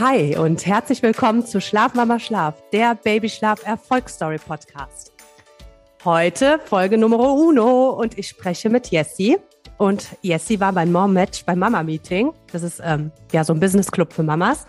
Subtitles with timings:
[0.00, 5.12] Hi und herzlich willkommen zu Schlaf Mama Schlaf, der Babyschlaf Erfolgsstory Podcast.
[6.06, 9.36] Heute Folge Nummer uno und ich spreche mit Jessie.
[9.76, 12.32] Und Jessie war beim Mom Match beim Mama Meeting.
[12.50, 14.66] Das ist ähm, ja so ein Business Club für Mamas.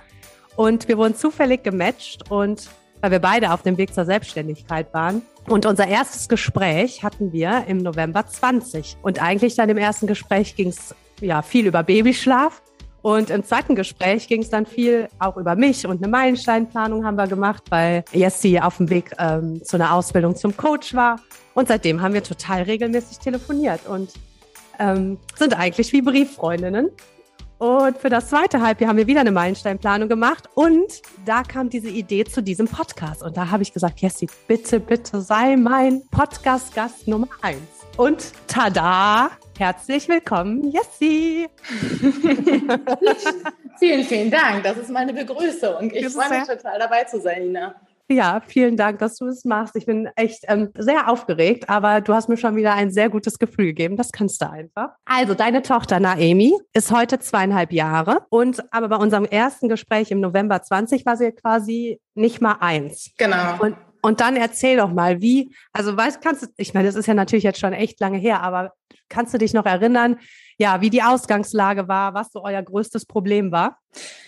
[0.57, 2.69] Und wir wurden zufällig gematcht und
[2.99, 5.21] weil wir beide auf dem Weg zur Selbstständigkeit waren.
[5.47, 8.97] Und unser erstes Gespräch hatten wir im November 20.
[9.01, 12.61] Und eigentlich dann im ersten Gespräch ging es ja viel über Babyschlaf.
[13.01, 17.15] Und im zweiten Gespräch ging es dann viel auch über mich und eine Meilensteinplanung haben
[17.15, 21.19] wir gemacht, weil Jessie auf dem Weg ähm, zu einer Ausbildung zum Coach war.
[21.53, 24.11] Und seitdem haben wir total regelmäßig telefoniert und
[24.79, 26.89] ähm, sind eigentlich wie Brieffreundinnen.
[27.57, 30.49] Und für das zweite Halbjahr haben wir wieder eine Meilensteinplanung gemacht.
[30.55, 33.21] Und da kam diese Idee zu diesem Podcast.
[33.21, 37.80] Und da habe ich gesagt, Jessie, bitte, bitte sei mein Podcast-Gast Nummer eins.
[37.97, 41.47] Und tada, herzlich willkommen, Jessie.
[43.79, 44.63] vielen, vielen Dank.
[44.63, 45.91] Das ist meine Begrüßung.
[45.93, 47.75] Ich freue mich total dabei zu sein, Nina.
[48.09, 49.75] Ja, vielen Dank, dass du es machst.
[49.75, 53.39] Ich bin echt ähm, sehr aufgeregt, aber du hast mir schon wieder ein sehr gutes
[53.39, 53.95] Gefühl gegeben.
[53.95, 54.89] Das kannst du einfach.
[55.05, 60.19] Also, deine Tochter Naemi ist heute zweieinhalb Jahre und aber bei unserem ersten Gespräch im
[60.19, 63.11] November 20 war sie quasi nicht mal eins.
[63.17, 63.61] Genau.
[63.61, 67.07] Und, und dann erzähl doch mal, wie, also weißt, kannst du, ich meine, das ist
[67.07, 68.73] ja natürlich jetzt schon echt lange her, aber
[69.09, 70.17] kannst du dich noch erinnern,
[70.57, 73.79] ja, wie die Ausgangslage war, was so euer größtes Problem war?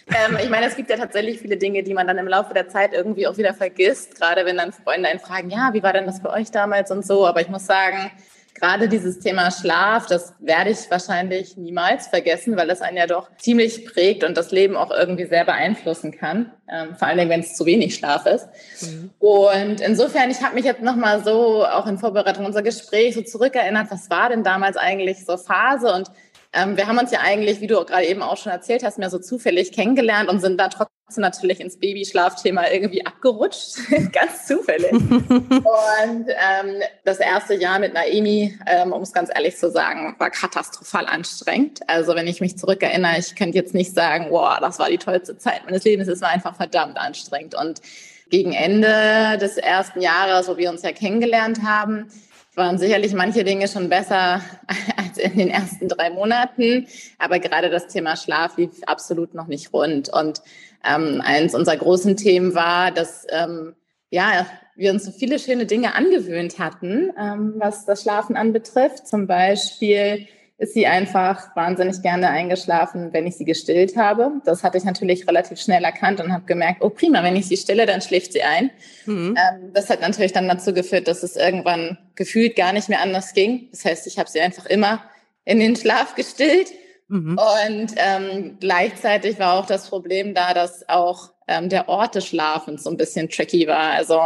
[0.08, 2.68] Ähm, ich meine, es gibt ja tatsächlich viele Dinge, die man dann im Laufe der
[2.68, 6.06] Zeit irgendwie auch wieder vergisst, gerade wenn dann Freunde einen fragen, ja, wie war denn
[6.06, 7.26] das bei euch damals und so.
[7.26, 8.12] Aber ich muss sagen,
[8.54, 13.30] gerade dieses Thema Schlaf, das werde ich wahrscheinlich niemals vergessen, weil das einen ja doch
[13.38, 16.52] ziemlich prägt und das Leben auch irgendwie sehr beeinflussen kann.
[16.72, 18.48] Ähm, vor allen Dingen, wenn es zu wenig Schlaf ist.
[18.82, 19.10] Mhm.
[19.20, 23.92] Und insofern, ich habe mich jetzt nochmal so auch in Vorbereitung unser Gespräch so zurückerinnert,
[23.92, 26.10] was war denn damals eigentlich so Phase und
[26.54, 29.10] ähm, wir haben uns ja eigentlich, wie du gerade eben auch schon erzählt hast, mehr
[29.10, 33.78] so zufällig kennengelernt und sind dann trotzdem natürlich ins Babyschlafthema irgendwie abgerutscht,
[34.12, 34.92] ganz zufällig.
[34.92, 40.32] und ähm, das erste Jahr mit Naemi, ähm, um es ganz ehrlich zu sagen, war
[40.32, 41.82] katastrophal anstrengend.
[41.88, 45.38] Also wenn ich mich zurückerinnere, ich könnte jetzt nicht sagen, wow, das war die tollste
[45.38, 47.56] Zeit meines Lebens, es war einfach verdammt anstrengend.
[47.56, 47.82] Und
[48.30, 52.08] gegen Ende des ersten Jahres, wo wir uns ja kennengelernt haben,
[52.56, 54.42] waren sicherlich manche Dinge schon besser
[54.98, 56.88] als in den ersten drei Monaten.
[57.18, 60.10] Aber gerade das Thema Schlaf lief absolut noch nicht rund.
[60.10, 60.42] Und
[60.84, 63.76] ähm, eins unserer großen Themen war, dass ähm,
[64.10, 64.46] ja,
[64.76, 69.08] wir uns so viele schöne Dinge angewöhnt hatten, ähm, was das Schlafen anbetrifft.
[69.08, 70.28] Zum Beispiel
[70.58, 74.32] ist sie einfach wahnsinnig gerne eingeschlafen, wenn ich sie gestillt habe.
[74.46, 77.58] Das hatte ich natürlich relativ schnell erkannt und habe gemerkt, oh prima, wenn ich sie
[77.58, 78.72] stille, dann schläft sie ein.
[79.06, 79.36] Mhm.
[79.38, 83.34] Ähm, das hat natürlich dann dazu geführt, dass es irgendwann gefühlt gar nicht mehr anders
[83.34, 83.68] ging.
[83.72, 85.04] Das heißt, ich habe sie einfach immer
[85.44, 86.72] in den Schlaf gestillt.
[87.08, 87.38] Mhm.
[87.38, 92.84] Und ähm, gleichzeitig war auch das Problem da, dass auch ähm, der Ort des Schlafens
[92.84, 93.92] so ein bisschen tricky war.
[93.92, 94.20] Also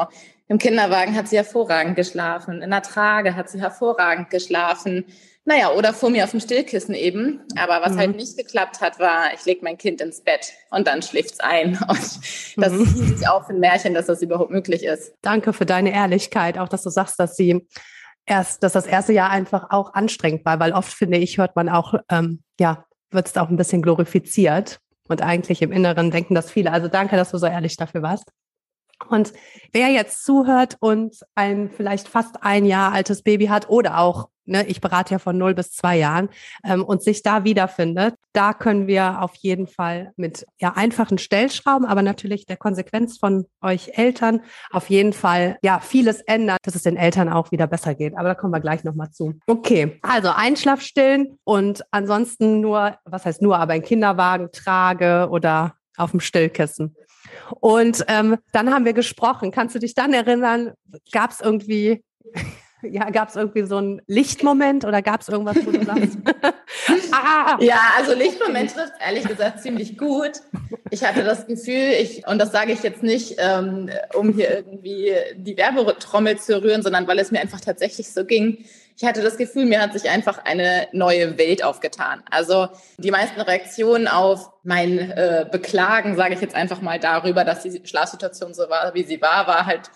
[0.47, 5.05] im Kinderwagen hat sie hervorragend geschlafen, in der Trage hat sie hervorragend geschlafen.
[5.43, 7.41] Naja, oder vor mir auf dem Stillkissen eben.
[7.57, 7.99] Aber was halt mhm.
[7.99, 11.79] halt nicht geklappt hat, war, ich lege mein Kind ins Bett und dann schläft's ein.
[11.87, 12.19] Und
[12.57, 12.81] das mhm.
[12.81, 15.13] ist sich auch ein Märchen, dass das überhaupt möglich ist.
[15.21, 17.65] Danke für deine Ehrlichkeit, auch dass du sagst, dass sie
[18.27, 21.69] erst, dass das erste Jahr einfach auch anstrengend war, weil oft finde ich, hört man
[21.69, 24.79] auch, ähm, ja, wird es auch ein bisschen glorifiziert.
[25.07, 26.71] Und eigentlich im Inneren denken das viele.
[26.71, 28.29] Also danke, dass du so ehrlich dafür warst.
[29.09, 29.33] Und
[29.71, 34.65] wer jetzt zuhört und ein vielleicht fast ein Jahr altes Baby hat oder auch ne,
[34.67, 36.29] ich berate ja von null bis zwei Jahren,
[36.63, 41.85] ähm, und sich da wiederfindet, da können wir auf jeden Fall mit ja einfachen Stellschrauben,
[41.85, 44.41] aber natürlich der Konsequenz von euch Eltern
[44.71, 48.17] auf jeden Fall ja vieles ändern, dass es den Eltern auch wieder besser geht.
[48.17, 49.33] Aber da kommen wir gleich nochmal zu.
[49.47, 56.11] Okay, also Einschlafstillen und ansonsten nur, was heißt nur, aber ein Kinderwagen trage oder auf
[56.11, 56.95] dem Stillkissen.
[57.59, 59.51] Und ähm, dann haben wir gesprochen.
[59.51, 60.73] Kannst du dich dann erinnern,
[61.11, 62.03] gab es irgendwie
[62.83, 66.17] ja, gab es irgendwie so einen Lichtmoment oder gab es irgendwas, wo du sagst?
[67.11, 67.57] ah!
[67.59, 70.41] Ja, also Lichtmoment trifft ehrlich gesagt ziemlich gut.
[70.91, 75.13] Ich hatte das Gefühl, ich, und das sage ich jetzt nicht, ähm, um hier irgendwie
[75.35, 78.65] die Werbetrommel zu rühren, sondern weil es mir einfach tatsächlich so ging.
[78.97, 82.23] Ich hatte das Gefühl, mir hat sich einfach eine neue Welt aufgetan.
[82.31, 82.67] Also
[82.97, 87.81] die meisten Reaktionen auf mein äh, Beklagen, sage ich jetzt einfach mal darüber, dass die
[87.85, 89.91] Schlafsituation so war, wie sie war, war halt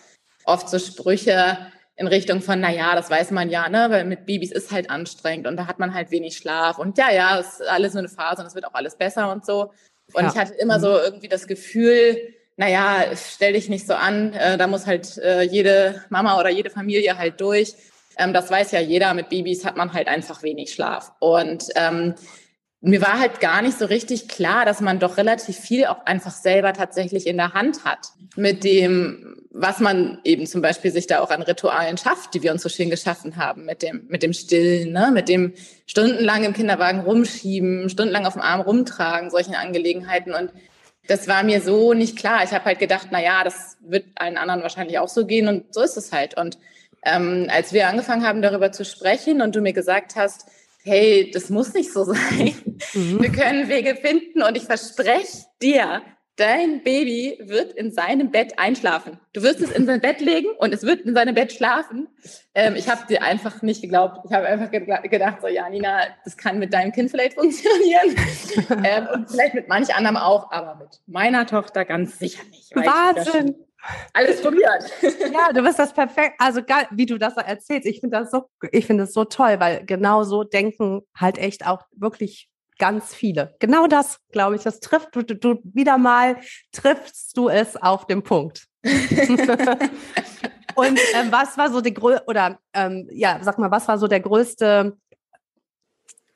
[0.45, 1.57] oft so Sprüche,
[2.01, 4.89] in Richtung von, na ja, das weiß man ja, ne, weil mit Babys ist halt
[4.89, 7.99] anstrengend und da hat man halt wenig Schlaf und ja, ja, es ist alles nur
[7.99, 9.71] eine Phase und es wird auch alles besser und so.
[10.13, 10.29] Und ja.
[10.31, 10.81] ich hatte immer mhm.
[10.81, 12.17] so irgendwie das Gefühl,
[12.57, 16.69] naja, stell dich nicht so an, äh, da muss halt äh, jede Mama oder jede
[16.71, 17.75] Familie halt durch.
[18.17, 21.11] Ähm, das weiß ja jeder, mit Babys hat man halt einfach wenig Schlaf.
[21.19, 22.15] Und ähm,
[22.83, 26.31] mir war halt gar nicht so richtig klar, dass man doch relativ viel auch einfach
[26.33, 28.07] selber tatsächlich in der Hand hat.
[28.35, 32.51] Mit dem, was man eben zum Beispiel sich da auch an Ritualen schafft, die wir
[32.51, 35.11] uns so schön geschaffen haben, mit dem, mit dem Stillen, ne?
[35.13, 35.53] mit dem
[35.85, 40.33] stundenlang im Kinderwagen rumschieben, stundenlang auf dem Arm rumtragen, solchen Angelegenheiten.
[40.33, 40.51] Und
[41.07, 42.43] das war mir so nicht klar.
[42.43, 45.71] Ich habe halt gedacht, na ja, das wird allen anderen wahrscheinlich auch so gehen und
[45.71, 46.35] so ist es halt.
[46.35, 46.57] Und
[47.03, 50.45] ähm, als wir angefangen haben, darüber zu sprechen und du mir gesagt hast,
[50.83, 52.55] hey, das muss nicht so sein.
[52.93, 53.21] Mhm.
[53.21, 56.01] Wir können Wege finden und ich verspreche dir,
[56.37, 59.19] dein Baby wird in seinem Bett einschlafen.
[59.33, 62.07] Du wirst es in sein Bett legen und es wird in seinem Bett schlafen.
[62.55, 64.25] Ähm, ich habe dir einfach nicht geglaubt.
[64.25, 68.15] Ich habe einfach gedacht, so ja, Nina, das kann mit deinem Kind vielleicht funktionieren
[68.83, 72.75] ähm, und vielleicht mit manch anderem auch, aber mit meiner Tochter ganz sicher nicht.
[72.75, 73.55] Wahnsinn!
[74.13, 74.91] Alles probiert.
[75.33, 76.35] Ja, du bist das perfekt.
[76.37, 77.87] Also geil, wie du das erzählst.
[77.87, 81.65] Ich finde das so, ich finde es so toll, weil genau so denken halt echt
[81.65, 83.55] auch wirklich ganz viele.
[83.59, 86.37] Genau das, glaube ich, das trifft du, du wieder mal
[86.71, 88.67] triffst du es auf den Punkt.
[90.75, 94.07] Und ähm, was war so die größte oder ähm, ja, sag mal, was war so
[94.07, 94.97] der größte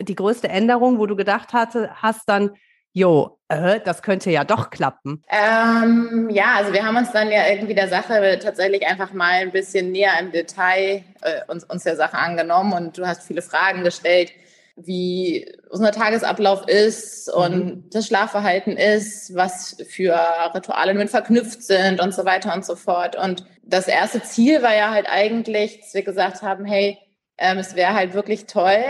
[0.01, 2.51] die größte Änderung, wo du gedacht hatte, hast dann
[2.95, 5.21] jo, äh, das könnte ja doch klappen.
[5.29, 9.51] Ähm, ja, also wir haben uns dann ja irgendwie der Sache tatsächlich einfach mal ein
[9.51, 13.83] bisschen näher im Detail äh, uns, uns der Sache angenommen und du hast viele Fragen
[13.83, 14.31] gestellt,
[14.77, 17.89] wie unser Tagesablauf ist und mhm.
[17.91, 20.17] das Schlafverhalten ist, was für
[20.53, 23.17] Rituale mit verknüpft sind und so weiter und so fort.
[23.17, 26.97] Und das erste Ziel war ja halt eigentlich, dass wir gesagt haben, hey,
[27.37, 28.83] ähm, es wäre halt wirklich toll,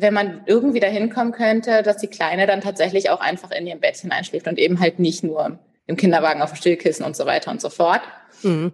[0.00, 3.80] wenn man irgendwie dahin kommen könnte, dass die Kleine dann tatsächlich auch einfach in ihrem
[3.80, 7.50] Bettchen einschläft und eben halt nicht nur im Kinderwagen auf dem Stillkissen und so weiter
[7.50, 8.00] und so fort.
[8.42, 8.72] Mhm.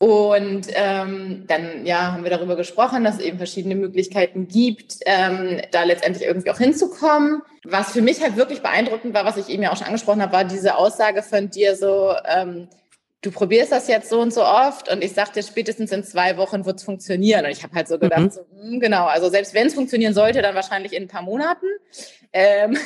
[0.00, 5.60] Und ähm, dann ja, haben wir darüber gesprochen, dass es eben verschiedene Möglichkeiten gibt, ähm,
[5.72, 7.42] da letztendlich irgendwie auch hinzukommen.
[7.64, 10.32] Was für mich halt wirklich beeindruckend war, was ich eben ja auch schon angesprochen habe,
[10.32, 12.68] war diese Aussage von dir so, ähm,
[13.20, 16.36] du probierst das jetzt so und so oft und ich sag dir, spätestens in zwei
[16.36, 17.44] Wochen wird es funktionieren.
[17.44, 18.30] Und ich habe halt so gedacht, mhm.
[18.30, 21.22] so, mh, hm, genau, also selbst wenn es funktionieren sollte, dann wahrscheinlich in ein paar
[21.22, 21.66] Monaten.
[22.32, 22.76] Ähm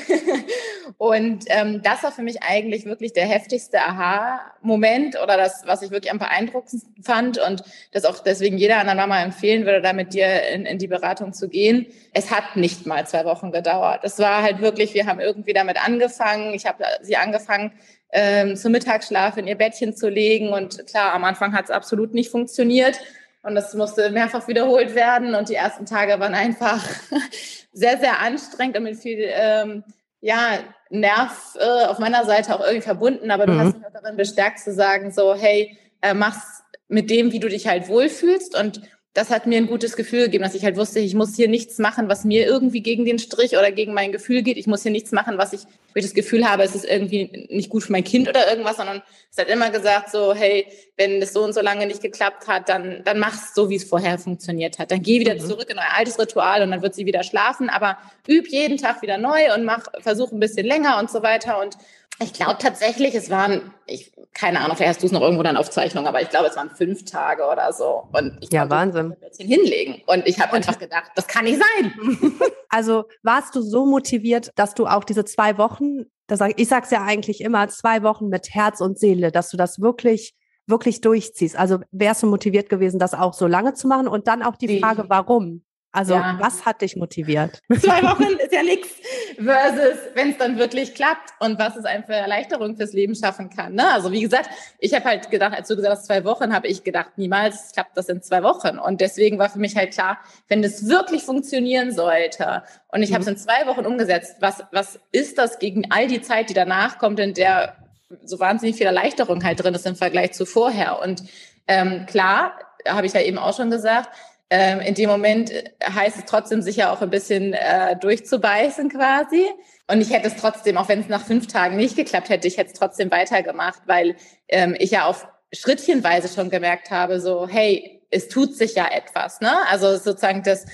[0.98, 5.90] und ähm, das war für mich eigentlich wirklich der heftigste Aha-Moment oder das, was ich
[5.90, 7.62] wirklich am beeindruckendsten fand und
[7.92, 11.32] das auch deswegen jeder anderen Mama empfehlen würde, da mit dir in, in die Beratung
[11.32, 11.86] zu gehen.
[12.12, 14.00] Es hat nicht mal zwei Wochen gedauert.
[14.04, 16.54] Es war halt wirklich, wir haben irgendwie damit angefangen.
[16.54, 17.72] Ich habe sie angefangen,
[18.12, 20.50] ähm, zum Mittagsschlaf in ihr Bettchen zu legen.
[20.50, 23.00] Und klar, am Anfang hat es absolut nicht funktioniert.
[23.42, 25.34] Und das musste mehrfach wiederholt werden.
[25.34, 26.82] Und die ersten Tage waren einfach
[27.72, 29.84] sehr, sehr anstrengend und mit viel ähm,
[30.20, 30.58] ja,
[30.90, 33.30] Nerv äh, auf meiner Seite auch irgendwie verbunden.
[33.30, 33.58] Aber du mhm.
[33.60, 37.48] hast mich auch darin bestärkt zu sagen, so, hey, äh, mach's mit dem, wie du
[37.48, 38.56] dich halt wohlfühlst.
[38.56, 38.82] Und
[39.14, 41.78] das hat mir ein gutes Gefühl gegeben, dass ich halt wusste, ich muss hier nichts
[41.78, 44.56] machen, was mir irgendwie gegen den Strich oder gegen mein Gefühl geht.
[44.56, 47.46] Ich muss hier nichts machen, was ich, wo ich das Gefühl habe, es ist irgendwie
[47.50, 50.66] nicht gut für mein Kind oder irgendwas, sondern es hat immer gesagt so, hey,
[50.96, 53.84] wenn das so und so lange nicht geklappt hat, dann, dann mach's so, wie es
[53.84, 54.90] vorher funktioniert hat.
[54.90, 55.40] Dann geh wieder mhm.
[55.40, 59.02] zurück in euer altes Ritual und dann wird sie wieder schlafen, aber üb jeden Tag
[59.02, 61.76] wieder neu und mach, versuch ein bisschen länger und so weiter und
[62.22, 65.56] ich glaube tatsächlich, es waren, ich, keine Ahnung, vielleicht hast du es noch irgendwo dann
[65.56, 68.08] Aufzeichnung, aber ich glaube, es waren fünf Tage oder so.
[68.12, 69.14] Und ich ja, Wahnsinn.
[69.40, 70.02] ein hinlegen.
[70.06, 71.92] Und ich habe einfach gedacht, das kann nicht sein.
[72.74, 77.04] Also warst du so motiviert, dass du auch diese zwei Wochen, das ich sag's ja
[77.04, 80.34] eigentlich immer, zwei Wochen mit Herz und Seele, dass du das wirklich
[80.66, 81.56] wirklich durchziehst.
[81.56, 84.08] Also wärst du motiviert gewesen, das auch so lange zu machen?
[84.08, 85.64] Und dann auch die Frage, warum?
[85.92, 86.38] Also ja.
[86.40, 87.60] was hat dich motiviert?
[87.80, 88.88] Zwei Wochen ist ja nichts
[89.36, 93.50] versus, wenn es dann wirklich klappt und was es einem für Erleichterung fürs Leben schaffen
[93.50, 93.74] kann.
[93.74, 93.92] Ne?
[93.92, 96.82] Also wie gesagt, ich habe halt gedacht, als du gesagt hast, zwei Wochen, habe ich
[96.82, 98.78] gedacht, niemals klappt das in zwei Wochen.
[98.78, 100.18] Und deswegen war für mich halt klar,
[100.48, 103.14] wenn das wirklich funktionieren sollte und ich mhm.
[103.14, 106.54] habe es in zwei Wochen umgesetzt, was, was ist das gegen all die Zeit, die
[106.54, 107.76] danach kommt, in der
[108.24, 111.00] so wahnsinnig viel Erleichterung halt drin ist im Vergleich zu vorher.
[111.00, 111.22] Und
[111.66, 114.10] ähm, klar, habe ich ja eben auch schon gesagt,
[114.54, 115.50] ähm, in dem Moment
[115.82, 119.46] heißt es trotzdem sicher auch ein bisschen äh, durchzubeißen quasi.
[119.90, 122.58] Und ich hätte es trotzdem, auch wenn es nach fünf Tagen nicht geklappt hätte, ich
[122.58, 124.14] hätte es trotzdem weitergemacht, weil
[124.48, 129.40] ähm, ich ja auf Schrittchenweise schon gemerkt habe, so, hey, es tut sich ja etwas.
[129.40, 129.50] Ne?
[129.70, 130.66] Also sozusagen das,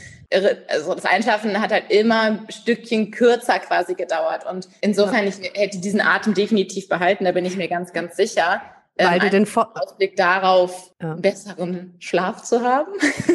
[0.69, 4.45] also das Einschlafen hat halt immer ein Stückchen kürzer quasi gedauert.
[4.45, 8.61] Und insofern, ich hätte diesen Atem definitiv behalten, da bin ich mir ganz, ganz sicher
[8.99, 11.15] weil ähm, du den Ausblick darauf, ja.
[11.15, 12.93] besseren Schlaf zu haben.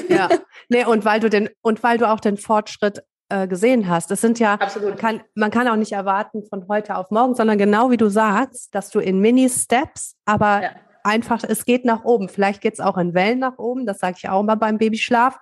[0.10, 0.30] Ja,
[0.70, 4.12] nee, und weil du den und weil du auch den Fortschritt äh, gesehen hast.
[4.12, 7.58] Das sind ja, man kann, man kann auch nicht erwarten von heute auf morgen, sondern
[7.58, 10.72] genau wie du sagst, dass du in Mini-Steps, aber ja.
[11.04, 12.30] Einfach, es geht nach oben.
[12.30, 15.40] Vielleicht geht es auch in Wellen nach oben, das sage ich auch immer beim Babyschlaf.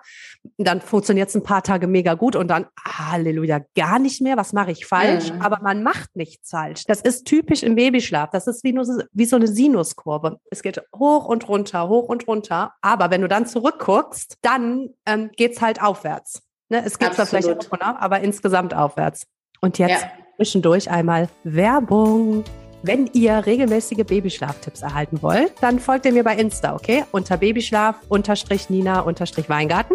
[0.58, 4.36] Dann funktioniert es ein paar Tage mega gut und dann, Halleluja, gar nicht mehr.
[4.36, 5.32] Was mache ich falsch?
[5.32, 5.42] Mhm.
[5.42, 6.84] Aber man macht nichts falsch.
[6.86, 8.30] Das ist typisch im Babyschlaf.
[8.30, 10.38] Das ist wie, nur, wie so eine Sinuskurve.
[10.50, 12.72] Es geht hoch und runter, hoch und runter.
[12.80, 16.42] Aber wenn du dann zurückguckst, dann ähm, geht es halt aufwärts.
[16.68, 16.82] Ne?
[16.84, 19.26] Es geht zwar vielleicht runter, aber insgesamt aufwärts.
[19.60, 20.10] Und jetzt ja.
[20.36, 22.44] zwischendurch einmal Werbung.
[22.84, 27.04] Wenn ihr regelmäßige Babyschlaftipps erhalten wollt, dann folgt ihr mir bei Insta, okay?
[27.12, 29.94] Unter Babyschlaf unterstrich Nina unterstrich Weingarten.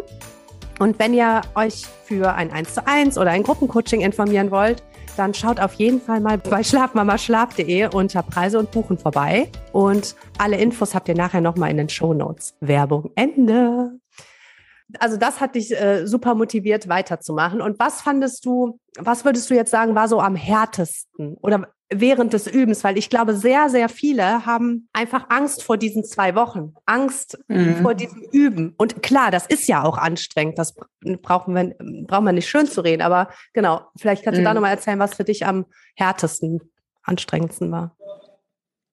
[0.79, 4.83] Und wenn ihr euch für ein 1 zu 1 oder ein Gruppencoaching informieren wollt,
[5.17, 9.49] dann schaut auf jeden Fall mal bei schlafmamaschlaf.de unter Preise und Buchen vorbei.
[9.73, 12.55] Und alle Infos habt ihr nachher nochmal in den Show Notes.
[12.61, 13.99] Werbung Ende.
[14.99, 17.61] Also das hat dich äh, super motiviert weiterzumachen.
[17.61, 21.35] Und was fandest du, was würdest du jetzt sagen, war so am härtesten?
[21.41, 26.03] Oder während des Übens, weil ich glaube, sehr, sehr viele haben einfach Angst vor diesen
[26.03, 27.77] zwei Wochen, Angst mhm.
[27.77, 28.73] vor diesem Üben.
[28.77, 30.75] Und klar, das ist ja auch anstrengend, das
[31.21, 31.75] brauchen wir,
[32.05, 34.55] braucht man nicht schön zu reden, aber genau, vielleicht kannst du da mhm.
[34.55, 35.65] nochmal erzählen, was für dich am
[35.95, 36.61] härtesten,
[37.03, 37.96] anstrengendsten war.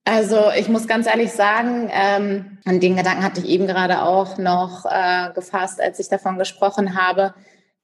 [0.04, 4.36] Also ich muss ganz ehrlich sagen, ähm, an den Gedanken hatte ich eben gerade auch
[4.36, 7.34] noch äh, gefasst, als ich davon gesprochen habe.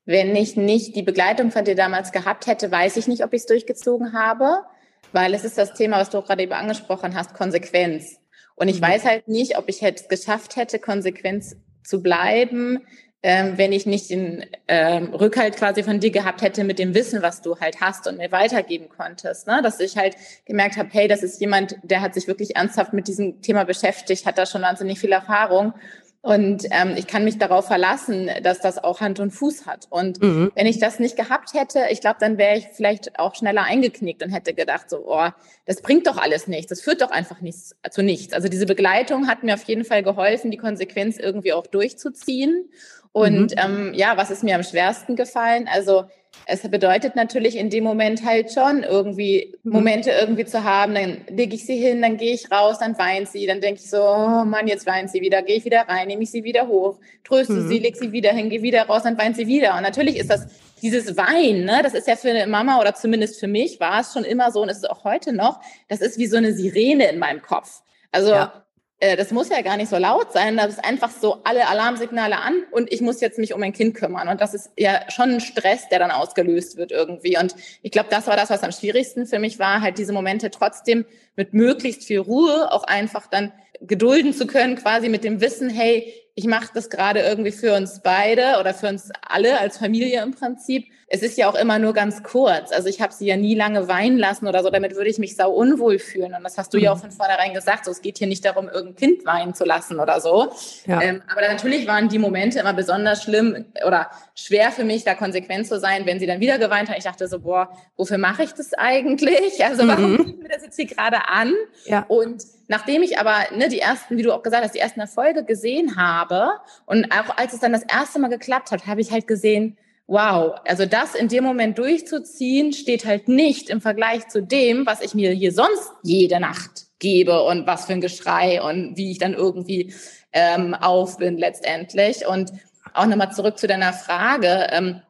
[0.05, 3.41] Wenn ich nicht die Begleitung von dir damals gehabt hätte, weiß ich nicht, ob ich
[3.41, 4.65] es durchgezogen habe
[5.13, 8.19] weil es ist das Thema, was du gerade eben angesprochen hast, Konsequenz.
[8.55, 8.87] Und ich mhm.
[8.87, 12.81] weiß halt nicht, ob ich es geschafft hätte, Konsequenz zu bleiben,
[13.23, 17.23] ähm, wenn ich nicht den ähm, Rückhalt quasi von dir gehabt hätte mit dem Wissen,
[17.23, 19.47] was du halt hast und mir weitergeben konntest.
[19.47, 19.61] Ne?
[19.63, 23.09] Dass ich halt gemerkt habe, hey, das ist jemand, der hat sich wirklich ernsthaft mit
[23.09, 25.75] diesem Thema beschäftigt, hat da schon wahnsinnig viel Erfahrung
[26.23, 29.87] und ähm, ich kann mich darauf verlassen, dass das auch Hand und Fuß hat.
[29.89, 30.53] Und mhm.
[30.55, 34.23] wenn ich das nicht gehabt hätte, ich glaube, dann wäre ich vielleicht auch schneller eingeknickt
[34.23, 35.29] und hätte gedacht, so, oh,
[35.65, 38.35] das bringt doch alles nichts, das führt doch einfach nichts zu nichts.
[38.35, 42.69] Also diese Begleitung hat mir auf jeden Fall geholfen, die Konsequenz irgendwie auch durchzuziehen.
[43.13, 43.57] Und mhm.
[43.57, 45.69] ähm, ja, was ist mir am schwersten gefallen?
[45.73, 46.05] Also
[46.47, 49.73] es bedeutet natürlich in dem Moment halt schon irgendwie mhm.
[49.73, 53.29] Momente irgendwie zu haben, dann lege ich sie hin, dann gehe ich raus, dann weint
[53.29, 56.09] sie, dann denke ich so, oh Mann, jetzt weint sie wieder, gehe ich wieder rein,
[56.09, 57.69] nehme ich sie wieder hoch, tröste mhm.
[57.69, 59.77] sie, leg sie wieder hin, gehe wieder raus, dann weint sie wieder.
[59.77, 60.47] Und natürlich ist das
[60.83, 64.13] dieses Weinen, ne, das ist ja für eine Mama oder zumindest für mich war es
[64.13, 67.11] schon immer so und es ist auch heute noch, das ist wie so eine Sirene
[67.11, 67.83] in meinem Kopf.
[68.13, 68.65] Also ja.
[69.01, 72.39] Äh, das muss ja gar nicht so laut sein, das ist einfach so alle Alarmsignale
[72.39, 74.29] an und ich muss jetzt mich um mein Kind kümmern.
[74.29, 77.39] Und das ist ja schon ein Stress, der dann ausgelöst wird irgendwie.
[77.39, 80.51] Und ich glaube, das war das, was am schwierigsten für mich war, halt diese Momente
[80.51, 85.71] trotzdem mit möglichst viel Ruhe auch einfach dann gedulden zu können, quasi mit dem Wissen,
[85.71, 90.23] hey, ich mache das gerade irgendwie für uns beide oder für uns alle als Familie
[90.23, 92.71] im Prinzip es ist ja auch immer nur ganz kurz.
[92.71, 95.35] Also ich habe sie ja nie lange weinen lassen oder so, damit würde ich mich
[95.35, 96.35] sau unwohl fühlen.
[96.35, 96.85] Und das hast du mhm.
[96.85, 97.85] ja auch von vornherein gesagt.
[97.85, 100.53] So, es geht hier nicht darum, irgendein Kind weinen zu lassen oder so.
[100.87, 101.03] Ja.
[101.03, 105.67] Ähm, aber natürlich waren die Momente immer besonders schlimm oder schwer für mich, da konsequent
[105.67, 106.97] zu sein, wenn sie dann wieder geweint hat.
[106.97, 109.65] Ich dachte so, boah, wofür mache ich das eigentlich?
[109.65, 110.39] Also warum mhm.
[110.41, 111.53] mir das jetzt hier gerade an?
[111.87, 112.05] Ja.
[112.07, 115.43] Und Nachdem ich aber ne, die ersten, wie du auch gesagt hast, die ersten Erfolge
[115.45, 116.53] gesehen habe
[116.87, 120.55] und auch als es dann das erste Mal geklappt hat, habe ich halt gesehen, wow,
[120.69, 125.15] also das in dem Moment durchzuziehen, steht halt nicht im Vergleich zu dem, was ich
[125.15, 129.35] mir hier sonst jede Nacht gebe und was für ein Geschrei und wie ich dann
[129.35, 129.93] irgendwie
[130.33, 132.25] ähm, auf bin letztendlich.
[132.25, 132.53] Und
[132.95, 135.03] auch nochmal zurück zu deiner Frage, ähm,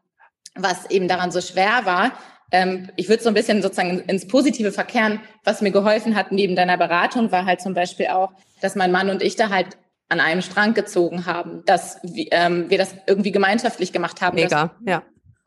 [0.54, 2.12] was eben daran so schwer war.
[2.52, 5.20] Ähm, ich würde so ein bisschen sozusagen ins Positive verkehren.
[5.44, 9.10] Was mir geholfen hat neben deiner Beratung war halt zum Beispiel auch, dass mein Mann
[9.10, 9.78] und ich da halt
[10.08, 14.34] an einem Strang gezogen haben, dass ähm, wir das irgendwie gemeinschaftlich gemacht haben.
[14.34, 15.02] Mega, dass, ja.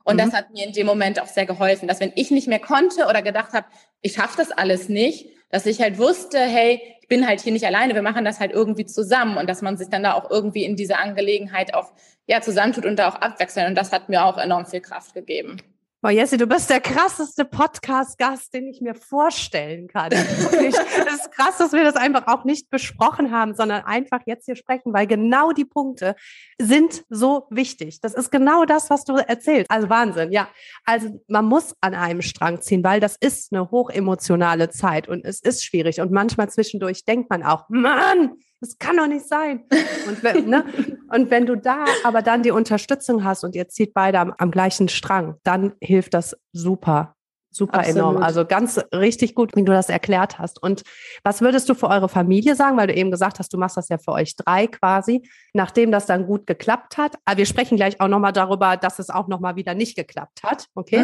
[0.05, 0.19] Und mhm.
[0.19, 3.07] das hat mir in dem Moment auch sehr geholfen, dass wenn ich nicht mehr konnte
[3.07, 3.67] oder gedacht habe,
[4.01, 7.65] ich schaffe das alles nicht, dass ich halt wusste, hey, ich bin halt hier nicht
[7.65, 10.63] alleine, wir machen das halt irgendwie zusammen und dass man sich dann da auch irgendwie
[10.63, 11.91] in diese Angelegenheit auch
[12.27, 15.57] ja zusammentut und da auch abwechseln und das hat mir auch enorm viel Kraft gegeben.
[16.03, 20.11] Boah, Jessie, du bist der krasseste Podcast-Gast, den ich mir vorstellen kann.
[20.11, 24.57] Es ist krass, dass wir das einfach auch nicht besprochen haben, sondern einfach jetzt hier
[24.57, 26.17] sprechen, weil genau die Punkte
[26.59, 28.01] sind so wichtig.
[28.01, 29.71] Das ist genau das, was du erzählst.
[29.71, 30.49] Also Wahnsinn, ja.
[30.83, 35.39] Also man muss an einem Strang ziehen, weil das ist eine hochemotionale Zeit und es
[35.39, 36.01] ist schwierig.
[36.01, 38.33] Und manchmal zwischendurch denkt man auch, Mann,
[38.63, 39.65] das kann doch nicht sein.
[40.07, 40.63] Und wenn, ne?
[41.11, 44.51] und wenn du da aber dann die Unterstützung hast und ihr zieht beide am, am
[44.51, 47.13] gleichen Strang, dann hilft das super,
[47.51, 47.97] super Absolut.
[47.97, 48.23] enorm.
[48.23, 50.63] Also ganz richtig gut, wie du das erklärt hast.
[50.63, 50.83] Und
[51.25, 52.77] was würdest du für eure Familie sagen?
[52.77, 56.05] Weil du eben gesagt hast, du machst das ja für euch drei quasi, nachdem das
[56.05, 57.17] dann gut geklappt hat.
[57.25, 60.67] Aber wir sprechen gleich auch nochmal darüber, dass es auch nochmal wieder nicht geklappt hat.
[60.73, 61.03] Okay.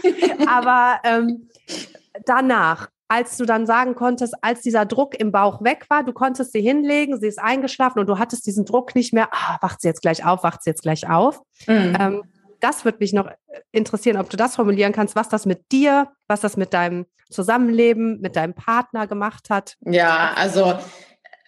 [0.46, 1.48] Aber ähm,
[2.24, 6.52] danach, als du dann sagen konntest, als dieser Druck im Bauch weg war, du konntest
[6.52, 9.88] sie hinlegen, sie ist eingeschlafen und du hattest diesen Druck nicht mehr, ah, wacht sie
[9.88, 11.40] jetzt gleich auf, wacht sie jetzt gleich auf.
[11.66, 11.96] Mhm.
[12.00, 12.22] Ähm,
[12.60, 13.28] das würde mich noch
[13.72, 18.20] interessieren, ob du das formulieren kannst, was das mit dir, was das mit deinem Zusammenleben,
[18.20, 19.76] mit deinem Partner gemacht hat.
[19.82, 20.78] Ja, also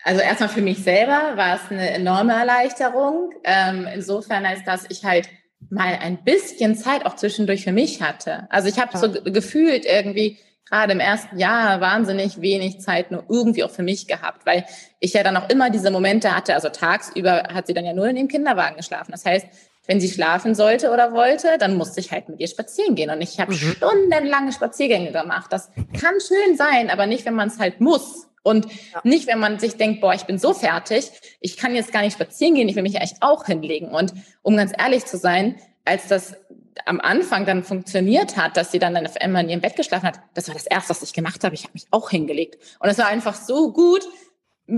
[0.06, 3.32] also erstmal für mich selber war es eine enorme Erleichterung.
[3.42, 5.28] Ähm, insofern als dass ich halt
[5.68, 8.46] mal ein bisschen Zeit auch zwischendurch für mich hatte.
[8.50, 9.00] Also ich habe ja.
[9.00, 14.06] so gefühlt irgendwie gerade im ersten Jahr wahnsinnig wenig Zeit nur irgendwie auch für mich
[14.06, 14.64] gehabt, weil
[15.00, 18.08] ich ja dann auch immer diese Momente hatte, also tagsüber hat sie dann ja nur
[18.08, 19.12] in dem Kinderwagen geschlafen.
[19.12, 19.46] Das heißt,
[19.86, 23.10] wenn sie schlafen sollte oder wollte, dann musste ich halt mit ihr spazieren gehen.
[23.10, 23.56] Und ich habe mhm.
[23.56, 25.52] stundenlange Spaziergänge gemacht.
[25.52, 25.70] Das
[26.00, 28.26] kann schön sein, aber nicht, wenn man es halt muss.
[28.42, 29.00] Und ja.
[29.04, 32.14] nicht, wenn man sich denkt, boah, ich bin so fertig, ich kann jetzt gar nicht
[32.14, 33.88] spazieren gehen, ich will mich eigentlich auch hinlegen.
[33.88, 36.36] Und um ganz ehrlich zu sein, als das
[36.84, 40.20] am Anfang dann funktioniert hat, dass sie dann auf einmal in ihrem Bett geschlafen hat,
[40.34, 41.54] das war das Erste, was ich gemacht habe.
[41.54, 42.56] Ich habe mich auch hingelegt.
[42.80, 44.06] Und es war einfach so gut,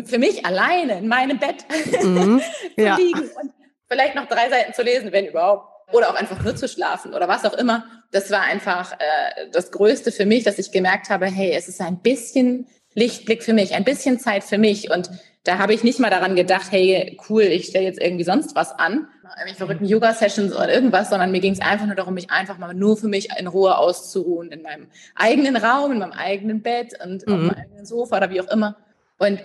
[0.04, 1.64] für mich alleine in meinem Bett
[2.02, 2.40] mhm.
[2.76, 2.96] zu ja.
[2.96, 3.52] liegen und
[3.88, 5.74] vielleicht noch drei Seiten zu lesen, wenn überhaupt.
[5.90, 7.86] Oder auch einfach nur zu schlafen oder was auch immer.
[8.10, 11.80] Das war einfach äh, das Größte für mich, dass ich gemerkt habe, hey, es ist
[11.80, 14.90] ein bisschen Lichtblick für mich, ein bisschen Zeit für mich.
[14.90, 15.08] Und
[15.44, 18.72] da habe ich nicht mal daran gedacht, hey, cool, ich stelle jetzt irgendwie sonst was
[18.72, 22.58] an, irgendwie verrückten Yoga-Sessions oder irgendwas, sondern mir ging es einfach nur darum, mich einfach
[22.58, 26.94] mal nur für mich in Ruhe auszuruhen, in meinem eigenen Raum, in meinem eigenen Bett
[27.04, 27.32] und mhm.
[27.32, 28.76] auf meinem eigenen Sofa oder wie auch immer.
[29.18, 29.40] Und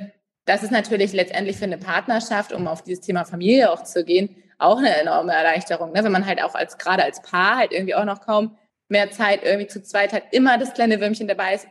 [0.46, 4.36] das ist natürlich letztendlich für eine Partnerschaft, um auf dieses Thema Familie auch zu gehen,
[4.58, 6.04] auch eine enorme Erleichterung, ne?
[6.04, 8.58] wenn man halt auch als gerade als Paar halt irgendwie auch noch kaum
[8.88, 11.68] mehr Zeit irgendwie zu zweit hat, immer das kleine Würmchen dabei ist,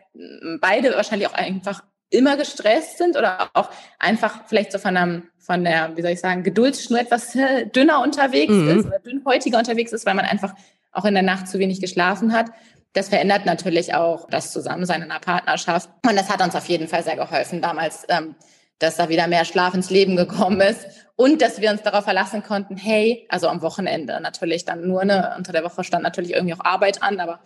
[0.61, 5.65] beide wahrscheinlich auch einfach immer gestresst sind oder auch einfach vielleicht so von, einem, von
[5.65, 7.37] der, wie soll ich sagen, Geduldsschnur etwas
[7.75, 8.79] dünner unterwegs mhm.
[8.79, 10.55] ist oder dünnhäutiger unterwegs ist, weil man einfach
[10.93, 12.47] auch in der Nacht zu wenig geschlafen hat.
[12.93, 15.89] Das verändert natürlich auch das Zusammensein in einer Partnerschaft.
[16.07, 18.35] Und das hat uns auf jeden Fall sehr geholfen, damals ähm,
[18.83, 22.43] dass da wieder mehr Schlaf ins Leben gekommen ist und dass wir uns darauf verlassen
[22.43, 26.55] konnten, hey, also am Wochenende natürlich dann nur, ne, unter der Woche stand natürlich irgendwie
[26.55, 27.41] auch Arbeit an, aber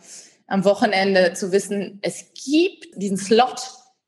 [0.47, 3.61] am Wochenende zu wissen, es gibt diesen Slot,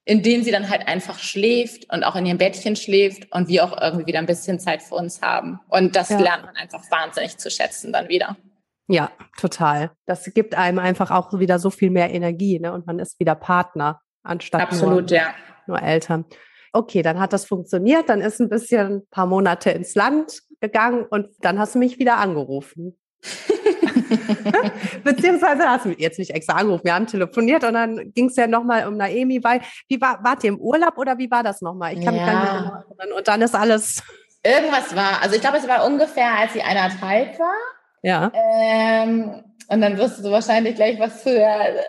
[0.09, 3.62] in dem sie dann halt einfach schläft und auch in ihrem Bettchen schläft und wir
[3.62, 5.61] auch irgendwie wieder ein bisschen Zeit für uns haben.
[5.68, 6.18] Und das ja.
[6.18, 8.38] lernt man einfach wahnsinnig zu schätzen dann wieder.
[8.87, 9.90] Ja, total.
[10.07, 12.73] Das gibt einem einfach auch wieder so viel mehr Energie, ne?
[12.73, 15.35] Und man ist wieder Partner anstatt Absolut, nur, ja.
[15.66, 16.25] nur Eltern.
[16.73, 21.05] Okay, dann hat das funktioniert, dann ist ein bisschen ein paar Monate ins Land gegangen
[21.05, 22.99] und dann hast du mich wieder angerufen.
[25.04, 28.37] Beziehungsweise hast du mich jetzt nicht extra angerufen, wir haben telefoniert und dann ging es
[28.37, 31.61] ja nochmal um Naemi, weil, wie war, wart ihr im Urlaub oder wie war das
[31.61, 31.94] nochmal?
[31.94, 32.22] Ich kann ja.
[32.22, 32.85] mich gar nicht erinnern.
[33.16, 34.02] Und dann ist alles.
[34.44, 37.57] Irgendwas war, also ich glaube, es war ungefähr, als sie eineinhalb war.
[38.02, 38.31] Ja.
[38.33, 41.85] Ähm, und dann wirst du wahrscheinlich gleich was zu der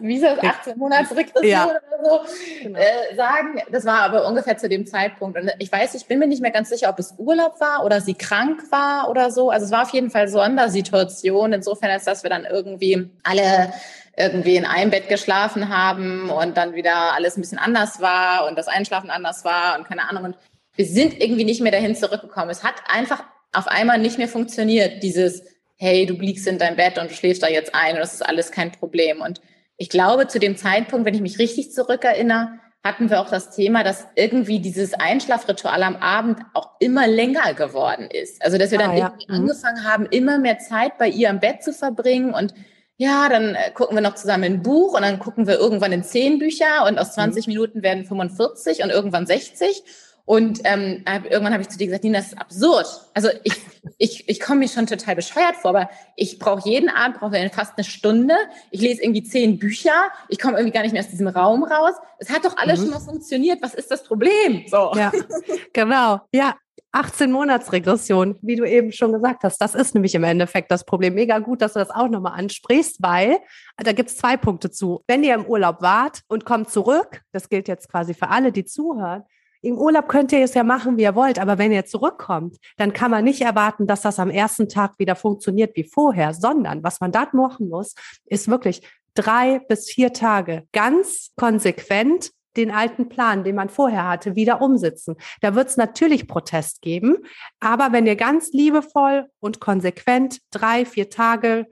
[0.00, 1.64] wie ist das, 18 Monatsregression ja.
[1.64, 2.20] oder so,
[2.62, 2.78] genau.
[2.78, 3.60] äh, sagen.
[3.70, 5.38] Das war aber ungefähr zu dem Zeitpunkt.
[5.38, 8.00] Und ich weiß, ich bin mir nicht mehr ganz sicher, ob es Urlaub war oder
[8.00, 9.50] sie krank war oder so.
[9.50, 11.52] Also es war auf jeden Fall Sondersituation.
[11.52, 13.72] Insofern ist, dass wir dann irgendwie alle
[14.16, 18.58] irgendwie in einem Bett geschlafen haben und dann wieder alles ein bisschen anders war und
[18.58, 20.24] das Einschlafen anders war und keine Ahnung.
[20.24, 20.36] Und
[20.76, 22.50] wir sind irgendwie nicht mehr dahin zurückgekommen.
[22.50, 25.42] Es hat einfach auf einmal nicht mehr funktioniert, dieses,
[25.76, 28.26] hey, du liegst in dein Bett und du schläfst da jetzt ein und das ist
[28.26, 29.20] alles kein Problem.
[29.20, 29.40] Und
[29.76, 33.84] ich glaube, zu dem Zeitpunkt, wenn ich mich richtig zurückerinnere, hatten wir auch das Thema,
[33.84, 38.44] dass irgendwie dieses Einschlafritual am Abend auch immer länger geworden ist.
[38.44, 39.06] Also, dass wir dann ah, ja.
[39.06, 39.38] irgendwie mhm.
[39.38, 42.54] angefangen haben, immer mehr Zeit bei ihr am Bett zu verbringen und
[42.96, 46.04] ja, dann äh, gucken wir noch zusammen ein Buch und dann gucken wir irgendwann in
[46.04, 47.52] zehn Bücher und aus 20 mhm.
[47.52, 49.82] Minuten werden 45 und irgendwann 60.
[50.24, 52.86] Und ähm, irgendwann habe ich zu dir gesagt, Nina, das ist absurd.
[53.12, 53.54] Also ich,
[53.98, 57.72] ich, ich komme mir schon total bescheuert vor, aber ich brauche jeden Abend brauche fast
[57.76, 58.34] eine Stunde.
[58.70, 60.10] Ich lese irgendwie zehn Bücher.
[60.28, 61.94] Ich komme irgendwie gar nicht mehr aus diesem Raum raus.
[62.18, 62.84] Es hat doch alles mhm.
[62.84, 63.60] schon mal funktioniert.
[63.62, 64.64] Was ist das Problem?
[64.68, 64.92] So.
[64.94, 65.10] Ja,
[65.72, 66.20] genau.
[66.32, 66.54] Ja,
[66.92, 69.58] 18 Monatsregression, wie du eben schon gesagt hast.
[69.58, 71.14] Das ist nämlich im Endeffekt das Problem.
[71.14, 73.38] Mega gut, dass du das auch nochmal ansprichst, weil
[73.78, 75.02] da gibt es zwei Punkte zu.
[75.08, 78.64] Wenn ihr im Urlaub wart und kommt zurück, das gilt jetzt quasi für alle, die
[78.64, 79.24] zuhören,
[79.62, 82.92] im Urlaub könnt ihr es ja machen, wie ihr wollt, aber wenn ihr zurückkommt, dann
[82.92, 87.00] kann man nicht erwarten, dass das am ersten Tag wieder funktioniert wie vorher, sondern was
[87.00, 87.94] man da machen muss,
[88.26, 88.82] ist wirklich
[89.14, 95.16] drei bis vier Tage ganz konsequent den alten Plan, den man vorher hatte, wieder umsetzen.
[95.40, 97.18] Da wird es natürlich Protest geben,
[97.60, 101.66] aber wenn ihr ganz liebevoll und konsequent drei, vier Tage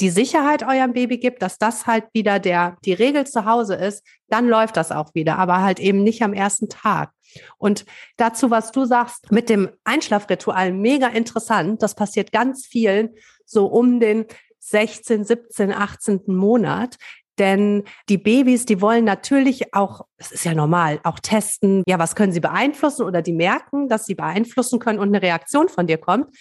[0.00, 4.06] die Sicherheit eurem Baby gibt, dass das halt wieder der, die Regel zu Hause ist,
[4.28, 7.10] dann läuft das auch wieder, aber halt eben nicht am ersten Tag.
[7.58, 7.84] Und
[8.16, 11.82] dazu, was du sagst, mit dem Einschlafritual, mega interessant.
[11.82, 13.10] Das passiert ganz vielen
[13.44, 14.26] so um den
[14.60, 16.22] 16, 17, 18.
[16.26, 16.96] Monat.
[17.38, 22.14] Denn die Babys, die wollen natürlich auch, das ist ja normal, auch testen, ja, was
[22.14, 25.98] können sie beeinflussen oder die merken, dass sie beeinflussen können und eine Reaktion von dir
[25.98, 26.34] kommt.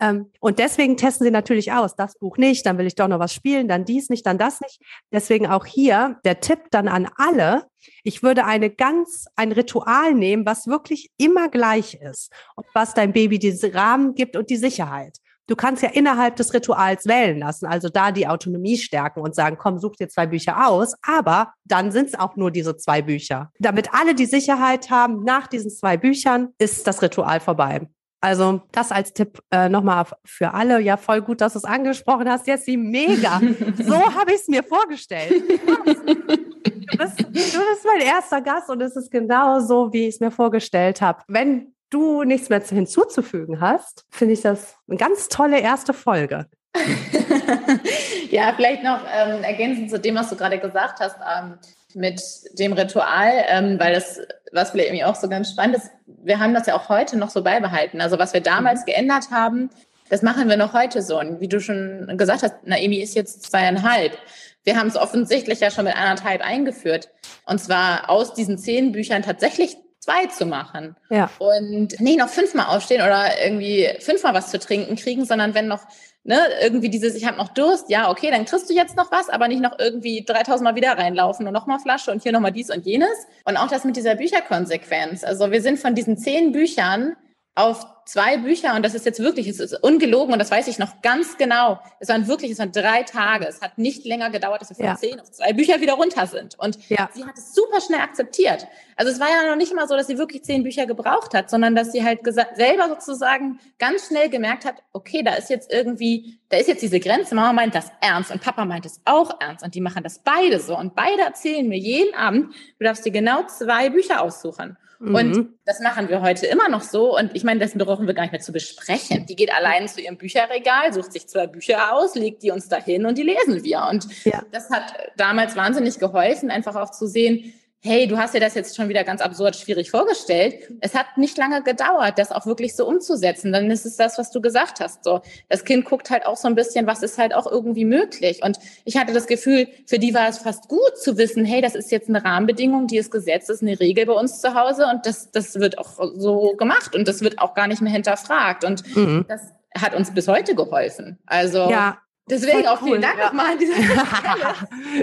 [0.00, 3.18] Ähm, und deswegen testen sie natürlich aus, das Buch nicht, dann will ich doch noch
[3.18, 4.80] was spielen, dann dies nicht, dann das nicht.
[5.12, 7.66] Deswegen auch hier der Tipp dann an alle.
[8.02, 13.12] Ich würde eine ganz, ein Ritual nehmen, was wirklich immer gleich ist und was dein
[13.12, 15.18] Baby diesen Rahmen gibt und die Sicherheit.
[15.46, 19.56] Du kannst ja innerhalb des Rituals wählen lassen, also da die Autonomie stärken und sagen,
[19.58, 23.50] komm, such dir zwei Bücher aus, aber dann sind es auch nur diese zwei Bücher.
[23.58, 27.88] Damit alle die Sicherheit haben, nach diesen zwei Büchern ist das Ritual vorbei.
[28.20, 30.80] Also das als Tipp äh, nochmal für alle.
[30.80, 32.46] Ja, voll gut, dass du es angesprochen hast.
[32.46, 33.40] Jetzt die mega.
[33.78, 35.32] so habe ich es mir vorgestellt.
[35.32, 40.20] Du bist, du bist mein erster Gast und es ist genau so, wie ich es
[40.20, 41.22] mir vorgestellt habe.
[41.28, 46.46] Wenn du nichts mehr hinzuzufügen hast, finde ich das eine ganz tolle erste Folge.
[48.30, 51.16] ja, vielleicht noch ähm, ergänzend zu dem, was du gerade gesagt hast.
[51.16, 51.58] Ähm,
[51.94, 52.22] mit
[52.58, 54.20] dem Ritual, ähm, weil das,
[54.52, 57.30] was vielleicht irgendwie auch so ganz spannend ist, wir haben das ja auch heute noch
[57.30, 58.00] so beibehalten.
[58.00, 58.86] Also was wir damals mhm.
[58.86, 59.70] geändert haben,
[60.08, 61.18] das machen wir noch heute so.
[61.18, 64.18] Und wie du schon gesagt hast, Naemi ist jetzt zweieinhalb.
[64.64, 67.08] Wir haben es offensichtlich ja schon mit anderthalb eingeführt.
[67.46, 70.96] Und zwar aus diesen zehn Büchern tatsächlich zwei zu machen.
[71.10, 71.30] Ja.
[71.38, 75.82] Und nicht noch fünfmal aufstehen oder irgendwie fünfmal was zu trinken kriegen, sondern wenn noch
[76.24, 79.28] ne, irgendwie dieses, ich habe noch Durst, ja, okay, dann kriegst du jetzt noch was,
[79.28, 82.70] aber nicht noch irgendwie 3000 Mal wieder reinlaufen und nochmal Flasche und hier nochmal dies
[82.70, 83.26] und jenes.
[83.44, 85.24] Und auch das mit dieser Bücherkonsequenz.
[85.24, 87.16] Also wir sind von diesen zehn Büchern
[87.60, 90.78] auf zwei Bücher und das ist jetzt wirklich, es ist ungelogen und das weiß ich
[90.78, 91.78] noch ganz genau.
[92.00, 93.46] Es waren wirklich, es waren drei Tage.
[93.46, 94.96] Es hat nicht länger gedauert, dass wir von ja.
[94.96, 96.58] zehn auf zwei Bücher wieder runter sind.
[96.58, 97.08] Und ja.
[97.14, 98.66] sie hat es super schnell akzeptiert.
[98.96, 101.50] Also es war ja noch nicht immer so, dass sie wirklich zehn Bücher gebraucht hat,
[101.50, 102.20] sondern dass sie halt
[102.56, 106.98] selber sozusagen ganz schnell gemerkt hat, okay, da ist jetzt irgendwie, da ist jetzt diese
[106.98, 107.34] Grenze.
[107.34, 110.58] Mama meint das ernst und Papa meint es auch ernst und die machen das beide
[110.58, 114.76] so und beide erzählen mir jeden Abend, du darfst dir genau zwei Bücher aussuchen.
[115.00, 115.14] Mhm.
[115.14, 117.16] Und das machen wir heute immer noch so.
[117.16, 119.24] Und ich meine, dessen brauchen wir gar nicht mehr zu besprechen.
[119.26, 123.06] Die geht allein zu ihrem Bücherregal, sucht sich zwei Bücher aus, legt die uns dahin
[123.06, 123.86] und die lesen wir.
[123.90, 124.42] Und ja.
[124.52, 128.76] das hat damals wahnsinnig geholfen, einfach auch zu sehen, hey, du hast dir das jetzt
[128.76, 130.70] schon wieder ganz absurd schwierig vorgestellt.
[130.80, 133.52] Es hat nicht lange gedauert, das auch wirklich so umzusetzen.
[133.52, 135.02] Dann ist es das, was du gesagt hast.
[135.02, 138.42] So, das Kind guckt halt auch so ein bisschen, was ist halt auch irgendwie möglich.
[138.42, 141.74] Und ich hatte das Gefühl, für die war es fast gut zu wissen, hey, das
[141.74, 145.06] ist jetzt eine Rahmenbedingung, die ist Gesetz, ist eine Regel bei uns zu Hause und
[145.06, 148.62] das, das wird auch so gemacht und das wird auch gar nicht mehr hinterfragt.
[148.62, 149.24] Und mhm.
[149.26, 149.40] das
[149.74, 151.18] hat uns bis heute geholfen.
[151.24, 151.98] Also ja,
[152.30, 153.26] Deswegen auch vielen Dank ja.
[153.26, 154.54] nochmal an dieser Stelle.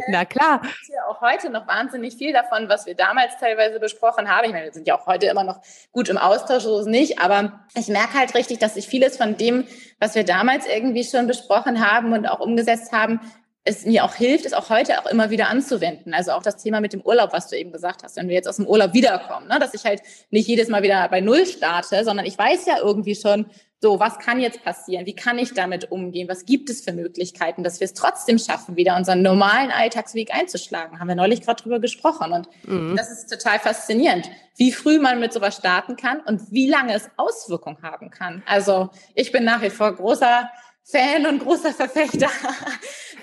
[0.08, 0.62] Na klar.
[0.64, 4.46] Ich hier auch heute noch wahnsinnig viel davon, was wir damals teilweise besprochen haben.
[4.46, 5.62] Ich meine, wir sind ja auch heute immer noch
[5.92, 9.38] gut im Austausch, so ist nicht, aber ich merke halt richtig, dass sich vieles von
[9.38, 9.68] dem,
[10.00, 13.20] was wir damals irgendwie schon besprochen haben und auch umgesetzt haben,
[13.68, 16.14] es mir auch hilft, es auch heute auch immer wieder anzuwenden.
[16.14, 18.48] Also auch das Thema mit dem Urlaub, was du eben gesagt hast, wenn wir jetzt
[18.48, 19.60] aus dem Urlaub wiederkommen, ne?
[19.60, 23.16] dass ich halt nicht jedes Mal wieder bei Null starte, sondern ich weiß ja irgendwie
[23.16, 23.48] schon,
[23.80, 25.06] so, was kann jetzt passieren?
[25.06, 26.28] Wie kann ich damit umgehen?
[26.28, 31.00] Was gibt es für Möglichkeiten, dass wir es trotzdem schaffen, wieder unseren normalen Alltagsweg einzuschlagen?
[31.00, 32.32] Haben wir neulich gerade drüber gesprochen.
[32.32, 32.96] Und mhm.
[32.96, 37.10] das ist total faszinierend, wie früh man mit sowas starten kann und wie lange es
[37.18, 38.42] Auswirkungen haben kann.
[38.48, 40.50] Also ich bin nach wie vor großer
[40.84, 42.30] Fan und großer Verfechter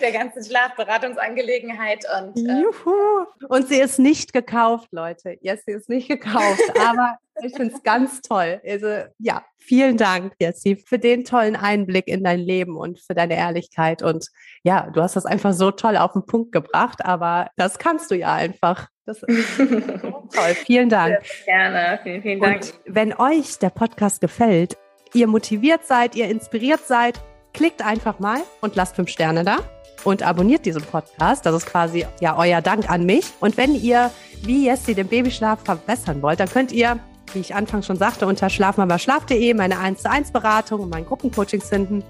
[0.00, 2.04] der ganzen Schlafberatungsangelegenheit.
[2.18, 3.26] Und, äh, Juhu.
[3.48, 5.36] und sie ist nicht gekauft, Leute.
[5.40, 8.60] Yes, sie ist nicht gekauft, aber ich finde es ganz toll.
[8.66, 8.86] Also
[9.18, 14.02] ja, vielen Dank, Jessie, für den tollen Einblick in dein Leben und für deine Ehrlichkeit.
[14.02, 14.28] Und
[14.62, 18.14] ja, du hast das einfach so toll auf den Punkt gebracht, aber das kannst du
[18.14, 18.88] ja einfach.
[19.06, 19.64] Das ist so
[20.32, 20.54] toll.
[20.64, 21.18] Vielen Dank.
[21.44, 21.98] Gerne.
[22.02, 22.56] Vielen, vielen Dank.
[22.62, 24.76] Und wenn euch der Podcast gefällt,
[25.12, 27.20] ihr motiviert seid, ihr inspiriert seid,
[27.54, 29.58] Klickt einfach mal und lasst fünf Sterne da
[30.04, 31.44] und abonniert diesen Podcast.
[31.46, 33.26] Das ist quasi ja euer Dank an mich.
[33.40, 34.10] Und wenn ihr,
[34.42, 36.98] wie Jessie, den Babyschlaf verbessern wollt, dann könnt ihr,
[37.32, 41.60] wie ich anfangs schon sagte, unter schlafmamaschlaf.de meine 1 zu 1 Beratung und mein Gruppencoaching
[41.60, 42.04] finden.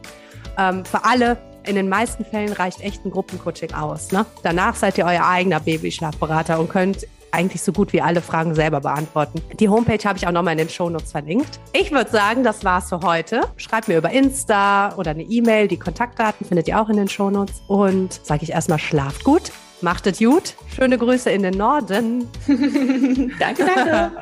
[0.59, 4.13] Ähm, für alle, in den meisten Fällen reicht echt ein Gruppencoaching aus.
[4.13, 4.27] Ne?
[4.43, 8.81] Danach seid ihr euer eigener Babyschlafberater und könnt eigentlich so gut wie alle Fragen selber
[8.81, 9.43] beantworten.
[9.59, 11.61] Die Homepage habe ich auch nochmal in den Shownotes verlinkt.
[11.73, 13.43] Ich würde sagen, das war's für heute.
[13.57, 15.69] Schreibt mir über Insta oder eine E-Mail.
[15.69, 17.63] Die Kontaktdaten findet ihr auch in den Shownotes.
[17.67, 19.53] Und sage ich erstmal, schlaft gut.
[19.81, 20.55] Macht es gut.
[20.75, 22.29] Schöne Grüße in den Norden.
[23.39, 24.13] danke, danke.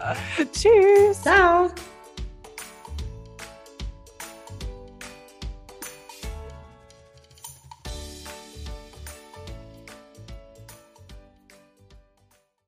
[0.53, 1.23] Tschüss.
[1.23, 1.71] Ciao.